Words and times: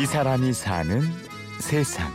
이 0.00 0.06
사람이 0.06 0.52
사는 0.52 1.02
세상. 1.58 2.08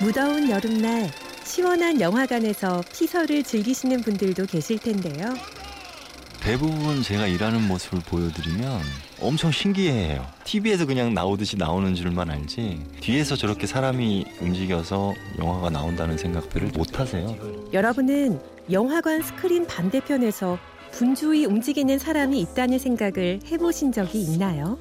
무더운 0.00 0.50
여름날 0.50 1.08
시원한 1.44 2.00
영화관에서 2.00 2.82
피서를 2.92 3.44
즐기시는 3.44 4.00
분들도 4.00 4.46
계실 4.46 4.80
텐데요. 4.80 5.32
대부분 6.46 7.02
제가 7.02 7.26
일하는 7.26 7.66
모습을 7.66 7.98
보여드리면 8.06 8.80
엄청 9.20 9.50
신기해해요. 9.50 10.24
TV에서 10.44 10.86
그냥 10.86 11.12
나오듯이 11.12 11.56
나오는 11.56 11.92
줄만 11.92 12.30
알지 12.30 12.86
뒤에서 13.00 13.34
저렇게 13.34 13.66
사람이 13.66 14.24
움직여서 14.40 15.12
영화가 15.40 15.70
나온다는 15.70 16.16
생각들을 16.16 16.68
못 16.68 17.00
하세요. 17.00 17.36
여러분은 17.72 18.40
영화관 18.70 19.22
스크린 19.22 19.66
반대편에서 19.66 20.56
분주히 20.92 21.46
움직이는 21.46 21.98
사람이 21.98 22.38
있다는 22.42 22.78
생각을 22.78 23.40
해보신 23.50 23.90
적이 23.90 24.22
있나요? 24.22 24.78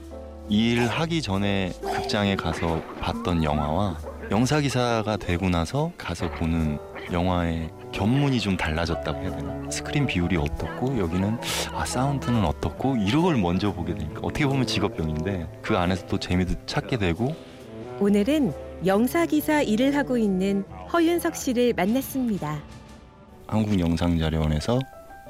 이 0.48 0.74
일을 0.74 0.88
하기 0.88 1.24
전에 1.24 1.74
극장에 1.82 2.36
가서 2.36 2.80
봤던 3.00 3.44
영화와 3.44 3.98
영사 4.30 4.60
기사가 4.60 5.18
되고 5.18 5.50
나서 5.50 5.92
가서 5.98 6.30
보는 6.30 6.78
영화의 7.12 7.70
견문이 7.92 8.40
좀 8.40 8.58
달라졌다고 8.58 9.22
해야 9.22 9.36
되나? 9.36 9.70
스크린 9.70 10.06
비율이 10.06 10.38
어떻고 10.38 10.98
여기는 10.98 11.38
아 11.74 11.86
사운드는 11.86 12.44
어떻고 12.44 12.96
이런 12.98 13.24
걸 13.24 13.38
먼저 13.38 13.72
보게 13.74 13.94
되니까 13.94 14.20
어떻게 14.22 14.46
보면 14.46 14.66
직업병인데 14.68 15.60
그 15.62 15.78
안에서 15.78 16.06
또 16.08 16.20
재미도 16.20 16.54
찾게 16.66 16.98
되고 16.98 17.36
오늘은 18.00 18.54
영사기사 18.86 19.62
일을 19.62 19.96
하고 19.96 20.18
있는 20.18 20.66
허윤석 20.92 21.36
씨를 21.36 21.74
만났습니다. 21.76 22.60
한국영상자료원에서 23.48 24.80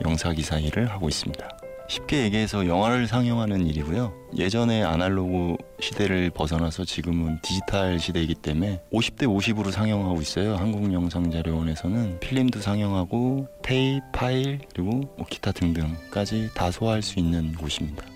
영사 0.05 0.31
기사 0.33 0.57
일을 0.57 0.89
하고 0.89 1.07
있습니다. 1.07 1.47
쉽게 1.87 2.23
얘기해서 2.23 2.67
영화를 2.67 3.07
상영하는 3.07 3.67
일이고요. 3.67 4.13
예전에 4.37 4.83
아날로그 4.83 5.55
시대를 5.79 6.29
벗어나서 6.31 6.85
지금은 6.85 7.39
디지털 7.41 7.99
시대이기 7.99 8.35
때문에 8.35 8.81
50대 8.91 9.25
50으로 9.25 9.71
상영하고 9.71 10.21
있어요. 10.21 10.55
한국영상자료원에서는 10.55 12.19
필름도 12.19 12.59
상영하고 12.61 13.47
테이프, 13.61 14.05
파일 14.13 14.59
그리고 14.73 14.91
뭐 15.17 15.25
기타 15.29 15.51
등등까지 15.51 16.49
다 16.55 16.71
소화할 16.71 17.01
수 17.01 17.19
있는 17.19 17.53
곳입니다. 17.53 18.14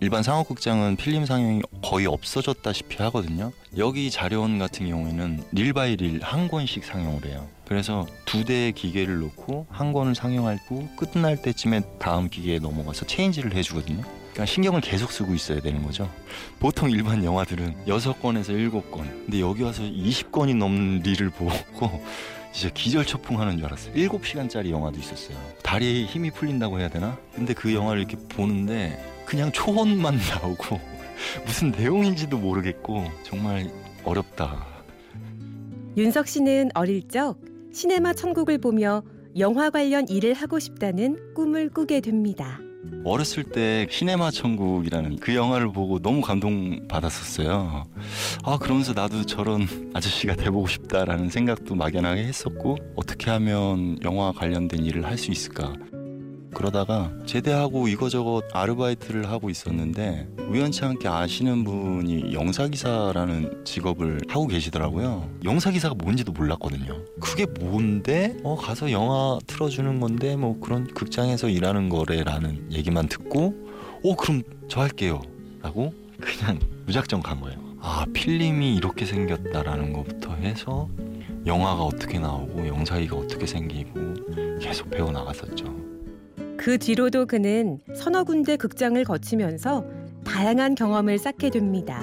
일반 0.00 0.22
상업극장은 0.22 0.96
필름 0.96 1.24
상영이 1.24 1.62
거의 1.82 2.06
없어졌다시피 2.06 3.02
하거든요. 3.04 3.52
여기 3.78 4.10
자료원 4.10 4.58
같은 4.58 4.86
경우에는 4.88 5.42
reel 5.52 5.72
by 5.72 5.96
reel 5.96 6.20
한 6.22 6.48
권씩 6.48 6.84
상영을 6.84 7.24
해요. 7.26 7.48
그래서 7.66 8.06
두 8.26 8.44
대의 8.44 8.72
기계를 8.72 9.18
놓고 9.20 9.66
한 9.70 9.92
권을 9.92 10.14
상영하고 10.14 10.88
끝날 10.96 11.40
때쯤에 11.40 11.80
다음 11.98 12.28
기계에 12.28 12.58
넘어가서 12.58 13.06
체인지를 13.06 13.54
해주거든요. 13.54 14.02
그러니까 14.32 14.44
신경을 14.46 14.82
계속 14.82 15.10
쓰고 15.12 15.34
있어야 15.34 15.60
되는 15.60 15.82
거죠. 15.82 16.10
보통 16.60 16.90
일반 16.90 17.24
영화들은 17.24 17.88
여섯 17.88 18.20
권에서 18.20 18.52
일곱 18.52 18.90
권 18.90 19.06
근데 19.24 19.40
여기 19.40 19.62
와서 19.62 19.82
20권이 19.82 20.56
넘는 20.56 21.02
릴을 21.04 21.30
보고 21.30 21.50
진짜 22.52 22.72
기절초풍하는 22.74 23.56
줄 23.56 23.66
알았어요. 23.66 23.94
7시간짜리 23.94 24.70
영화도 24.70 24.98
있었어요. 24.98 25.36
다리에 25.62 26.04
힘이 26.04 26.30
풀린다고 26.30 26.80
해야 26.80 26.88
되나? 26.88 27.18
근데 27.34 27.54
그 27.54 27.74
영화를 27.74 28.00
이렇게 28.02 28.16
보는데 28.28 29.02
그냥 29.26 29.50
초원만 29.52 30.18
나오고 30.30 30.80
무슨 31.44 31.70
내용인지도 31.72 32.38
모르겠고 32.38 33.04
정말 33.24 33.70
어렵다. 34.04 34.64
윤석 35.96 36.28
씨는 36.28 36.70
어릴 36.74 37.08
적 37.08 37.38
시네마 37.72 38.14
천국을 38.14 38.58
보며 38.58 39.02
영화 39.38 39.70
관련 39.70 40.08
일을 40.08 40.34
하고 40.34 40.58
싶다는 40.58 41.34
꿈을 41.34 41.68
꾸게 41.68 42.00
됩니다. 42.00 42.60
어렸을 43.04 43.42
때 43.42 43.86
시네마 43.90 44.30
천국이라는 44.30 45.16
그 45.16 45.34
영화를 45.34 45.72
보고 45.72 45.98
너무 45.98 46.20
감동받았었어요. 46.20 47.84
아, 48.44 48.58
그러면서 48.58 48.92
나도 48.92 49.24
저런 49.26 49.66
아저씨가 49.92 50.36
돼보고 50.36 50.68
싶다라는 50.68 51.28
생각도 51.30 51.74
막연하게 51.74 52.22
했었고, 52.24 52.78
어떻게 52.94 53.30
하면 53.30 53.98
영화 54.04 54.30
관련된 54.32 54.84
일을 54.84 55.04
할 55.04 55.18
수 55.18 55.32
있을까. 55.32 55.72
그러다가 56.56 57.12
제대하고 57.26 57.86
이거저거 57.86 58.40
아르바이트를 58.54 59.28
하고 59.28 59.50
있었는데 59.50 60.26
우연치 60.48 60.86
않게 60.86 61.06
아시는 61.06 61.64
분이 61.64 62.32
영사기사라는 62.32 63.62
직업을 63.66 64.22
하고 64.26 64.46
계시더라고요. 64.46 65.28
영사기사가 65.44 65.94
뭔지도 65.96 66.32
몰랐거든요. 66.32 67.04
그게 67.20 67.44
뭔데? 67.44 68.38
어 68.42 68.56
가서 68.56 68.90
영화 68.90 69.38
틀어주는 69.46 70.00
건데 70.00 70.34
뭐 70.34 70.58
그런 70.58 70.86
극장에서 70.86 71.50
일하는 71.50 71.90
거래라는 71.90 72.72
얘기만 72.72 73.08
듣고 73.08 73.54
어 74.02 74.16
그럼 74.16 74.42
저 74.66 74.80
할게요. 74.80 75.20
라고 75.60 75.92
그냥 76.18 76.58
무작정 76.86 77.20
간 77.20 77.42
거예요. 77.42 77.58
아 77.82 78.06
필름이 78.14 78.76
이렇게 78.76 79.04
생겼다라는 79.04 79.92
것부터 79.92 80.34
해서 80.36 80.88
영화가 81.44 81.82
어떻게 81.82 82.18
나오고 82.18 82.66
영사기가 82.66 83.14
어떻게 83.14 83.44
생기고 83.44 84.58
계속 84.58 84.90
배워 84.90 85.12
나갔었죠. 85.12 85.85
그 86.58 86.78
뒤로도 86.78 87.26
그는 87.26 87.78
서너 87.94 88.24
군데 88.24 88.56
극장을 88.56 89.02
거치면서 89.04 89.84
다양한 90.24 90.74
경험을 90.74 91.18
쌓게 91.18 91.50
됩니다. 91.50 92.02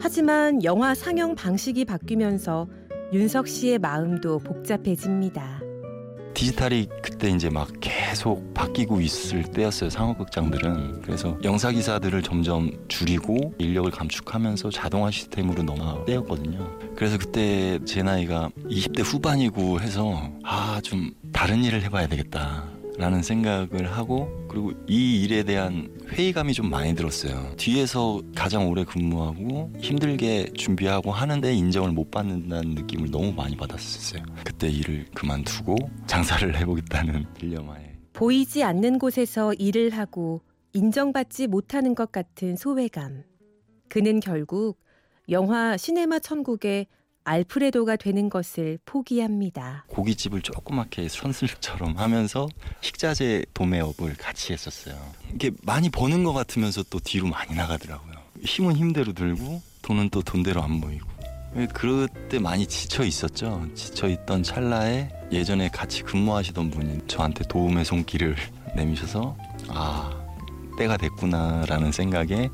하지만 0.00 0.62
영화 0.64 0.94
상영 0.94 1.34
방식이 1.34 1.84
바뀌면서 1.84 2.68
윤석 3.12 3.46
씨의 3.48 3.78
마음도 3.78 4.38
복잡해집니다. 4.38 5.60
디지털이 6.34 6.88
그때 7.02 7.28
이제 7.28 7.50
막 7.50 7.68
계속 7.80 8.54
바뀌고 8.54 9.02
있을 9.02 9.42
때였어요 9.44 9.90
상업극장들은 9.90 11.02
그래서 11.02 11.38
영사기사들을 11.44 12.22
점점 12.22 12.70
줄이고 12.88 13.52
인력을 13.58 13.90
감축하면서 13.90 14.70
자동화 14.70 15.10
시스템으로 15.10 15.62
넘어갈 15.62 16.06
때였거든요 16.06 16.78
그래서 16.96 17.18
그때 17.18 17.78
제 17.84 18.02
나이가 18.02 18.48
20대 18.64 19.02
후반이고 19.04 19.80
해서 19.80 20.30
아 20.42 20.80
좀 20.82 21.12
다른 21.32 21.62
일을 21.64 21.82
해봐야 21.82 22.06
되겠다 22.08 22.64
라는 22.98 23.22
생각을 23.22 23.90
하고 23.90 24.28
그리고 24.48 24.72
이 24.86 25.22
일에 25.22 25.42
대한 25.42 25.88
회의감이 26.10 26.52
좀 26.52 26.68
많이 26.68 26.94
들었어요. 26.94 27.54
뒤에서 27.56 28.20
가장 28.34 28.68
오래 28.68 28.84
근무하고 28.84 29.72
힘들게 29.78 30.50
준비하고 30.54 31.10
하는데 31.10 31.52
인정을 31.52 31.92
못 31.92 32.10
받는다는 32.10 32.74
느낌을 32.74 33.10
너무 33.10 33.32
많이 33.32 33.56
받았었어요. 33.56 34.22
그때 34.44 34.68
일을 34.68 35.06
그만두고 35.14 35.76
장사를 36.06 36.54
해보겠다는 36.56 37.24
일념하에. 37.40 37.92
보이지 38.12 38.62
않는 38.62 38.98
곳에서 38.98 39.54
일을 39.54 39.90
하고 39.90 40.42
인정받지 40.74 41.46
못하는 41.46 41.94
것 41.94 42.12
같은 42.12 42.56
소외감. 42.56 43.24
그는 43.88 44.20
결국 44.20 44.78
영화 45.30 45.76
시네마 45.76 46.18
천국에 46.18 46.86
알프레도가 47.24 47.96
되는 47.96 48.28
것을 48.28 48.78
포기합니다. 48.84 49.84
고깃집을 49.88 50.42
조그맣게 50.42 51.08
선술처럼 51.08 51.98
하면서 51.98 52.48
식자재 52.80 53.44
도매업을 53.54 54.14
같이 54.16 54.52
했었어요. 54.52 54.96
이게 55.34 55.50
많이 55.62 55.88
버는 55.90 56.24
것 56.24 56.32
같으면서 56.32 56.82
또 56.90 56.98
뒤로 56.98 57.28
많이 57.28 57.54
나가더라고요. 57.54 58.12
힘은 58.42 58.76
힘대로 58.76 59.12
들고 59.12 59.62
돈은 59.82 60.10
또 60.10 60.22
돈대로 60.22 60.62
안 60.62 60.80
보이고. 60.80 61.10
그때 61.74 62.38
많이 62.38 62.66
지쳐 62.66 63.04
있었죠. 63.04 63.68
지쳐 63.74 64.08
있던 64.08 64.42
찰나에 64.42 65.10
예전에 65.30 65.68
같이 65.68 66.02
근무하시던 66.02 66.70
분이 66.70 67.00
저한테 67.08 67.44
도움의 67.44 67.84
손길을 67.84 68.36
내미셔서 68.74 69.36
아 69.68 70.21
때가 70.82 70.96
됐구나라는 70.96 71.92
생각에 71.92 72.50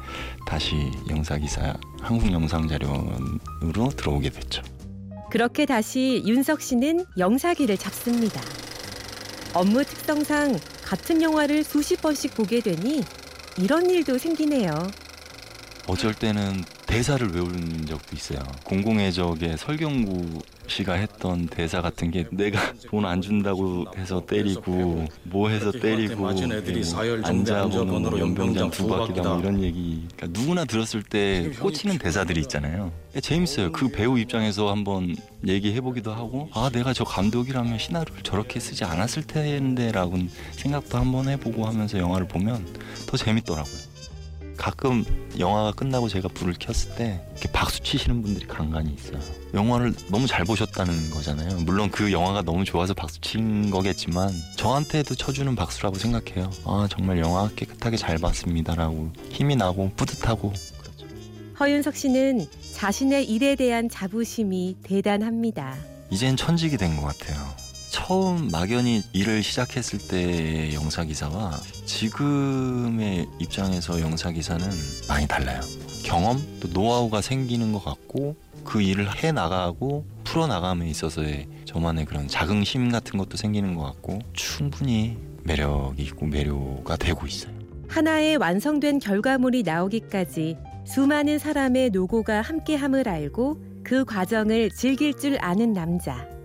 다시 0.47 0.75
영사기사 1.09 1.75
한국 2.01 2.31
영상 2.31 2.69
자료원으로 2.69 3.89
들어오게 3.97 4.31
됐죠. 4.31 4.63
그렇게 5.31 5.65
다시 5.65 6.23
윤석 6.27 6.61
씨는 6.61 7.07
영사기를 7.17 7.79
잡습니다. 7.79 8.41
업무 9.55 9.83
특성상 9.83 10.59
같은 10.85 11.23
영화를 11.23 11.65
수십 11.65 12.03
번씩 12.03 12.35
보게 12.35 12.61
되니 12.61 13.03
이런 13.57 13.89
일도 13.89 14.19
생기네요. 14.19 14.75
어쩔 15.87 16.13
때는 16.13 16.65
대사를 16.87 17.27
외우는 17.35 17.87
적도 17.87 18.15
있어요. 18.15 18.41
공공의 18.65 19.13
적의 19.13 19.57
설경구 19.57 20.43
씨가 20.69 20.93
했던 20.95 21.47
대사 21.47 21.81
같은 21.83 22.11
게 22.11 22.27
내가 22.31 22.73
돈 22.89 23.05
안 23.05 23.21
준다고 23.23 23.87
해서 23.97 24.25
때리고 24.27 25.07
뭐 25.23 25.49
해서 25.49 25.71
때리고 25.73 26.29
안 26.29 27.45
자고 27.45 27.85
뭐 27.85 28.19
연병장 28.19 28.71
두 28.71 28.87
바퀴다 28.87 29.23
뭐 29.31 29.41
이런 29.41 29.63
얘기 29.63 30.07
그러니까 30.17 30.41
누구나 30.41 30.65
들었을 30.65 31.03
때 31.03 31.51
꽂히는 31.59 31.99
대사들이 31.99 32.41
있잖아요. 32.43 32.93
재밌어요. 33.21 33.73
그 33.73 33.89
배우 33.89 34.19
입장에서 34.19 34.71
한번 34.71 35.17
얘기해 35.47 35.81
보기도 35.81 36.13
하고 36.13 36.49
아 36.53 36.69
내가 36.73 36.93
저 36.93 37.05
감독이라면 37.05 37.79
시나리오를 37.79 38.23
저렇게 38.23 38.61
쓰지 38.61 38.85
않았을 38.85 39.23
텐데 39.25 39.91
라고 39.91 40.19
생각도 40.53 40.99
한번 40.99 41.29
해보고 41.29 41.67
하면서 41.67 41.99
영화를 41.99 42.29
보면 42.29 42.67
더 43.07 43.17
재밌더라고요. 43.17 43.88
가끔 44.59 45.05
영화가 45.39 45.73
끝나고 45.73 46.09
제가 46.09 46.29
불을 46.29 46.55
켰을 46.59 46.97
때 46.97 47.25
이렇게 47.33 47.51
박수 47.53 47.81
치시는 47.81 48.21
분들이 48.23 48.47
간간히 48.47 48.93
있어요. 48.93 49.21
영화를 49.55 49.95
너무 50.11 50.27
잘 50.27 50.45
보셨다는 50.45 51.11
거잖아요. 51.11 51.61
물론 51.61 51.91
그 51.91 52.13
영화가 52.13 52.43
너무 52.43 52.65
좋아서 52.65 52.93
박수 52.93 53.21
친 53.21 53.71
거겠지만 53.71 54.31
저한테도 54.57 55.15
쳐주는 55.15 55.55
박수라고 55.55 55.97
생각해요. 55.97 56.51
아 56.67 56.87
정말 56.91 57.19
영화 57.21 57.49
깨끗하게 57.57 57.97
잘 57.97 58.19
봤습니다라고 58.19 59.13
힘이 59.31 59.57
나고 59.57 59.91
뿌듯하고 59.97 60.53
그렇죠. 60.53 61.07
허윤석 61.61 61.97
씨는 61.97 62.47
자신의 62.75 63.25
일에 63.31 63.55
대한 63.55 63.89
자부심이 63.89 64.77
대단합니다. 64.83 65.77
이젠 66.11 66.37
천직이 66.37 66.77
된 66.77 66.97
것 66.97 67.03
같아요. 67.03 67.39
처음 67.99 68.49
막연히 68.53 69.03
일을 69.13 69.43
시작했을 69.43 69.99
때의 70.09 70.73
영사 70.73 71.03
기사와 71.03 71.51
지금의 71.85 73.27
입장에서 73.41 74.01
영사 74.01 74.31
기사는 74.31 74.65
많이 75.09 75.27
달라요. 75.27 75.61
경험 76.05 76.39
또 76.61 76.69
노하우가 76.69 77.21
생기는 77.21 77.73
것 77.73 77.85
같고 77.85 78.37
그 78.65 78.81
일을 78.81 79.09
해 79.23 79.33
나가고 79.33 80.07
풀어 80.23 80.47
나감에 80.47 80.89
있어서의 80.89 81.49
저만의 81.65 82.05
그런 82.05 82.29
자긍심 82.29 82.93
같은 82.93 83.19
것도 83.19 83.37
생기는 83.37 83.75
것 83.75 83.83
같고 83.83 84.21
충분히 84.33 85.19
매력이 85.43 86.01
있고 86.05 86.27
매료가 86.27 86.97
되고 86.97 87.27
있어요. 87.27 87.53
하나의 87.89 88.37
완성된 88.37 89.01
결과물이 89.01 89.65
나오기까지 89.65 90.57
수많은 90.87 91.41
사람의 91.41 91.91
노고가 91.91 92.43
함께함을 92.43 93.09
알고 93.09 93.61
그 93.83 94.05
과정을 94.05 94.71
즐길 94.71 95.15
줄 95.15 95.37
아는 95.41 95.73
남자. 95.73 96.38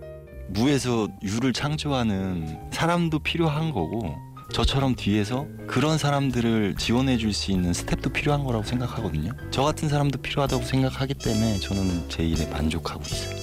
무에서 0.48 1.08
유를 1.22 1.52
창조하는 1.52 2.70
사람도 2.70 3.20
필요한 3.20 3.72
거고 3.72 4.14
저처럼 4.52 4.94
뒤에서 4.94 5.46
그런 5.66 5.98
사람들을 5.98 6.76
지원해 6.76 7.16
줄 7.16 7.32
수 7.32 7.50
있는 7.50 7.72
스텝도 7.72 8.10
필요한 8.10 8.44
거라고 8.44 8.62
생각하거든요. 8.64 9.32
저 9.50 9.62
같은 9.62 9.88
사람도 9.88 10.20
필요하다고 10.22 10.62
생각하기 10.62 11.14
때문에 11.14 11.58
저는 11.58 12.08
제 12.08 12.22
일에 12.22 12.46
만족하고 12.50 13.02
있어요. 13.02 13.36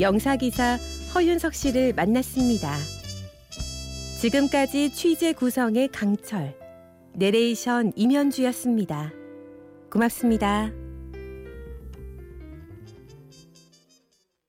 영사기사 0.00 0.78
허윤석 1.14 1.54
씨를 1.54 1.92
만났습니다. 1.94 2.76
지금까지 4.20 4.92
취재 4.94 5.32
구성의 5.32 5.88
강철, 5.88 6.54
내레이션 7.14 7.92
임현주였습니다. 7.96 9.12
고맙습니다. 9.90 10.85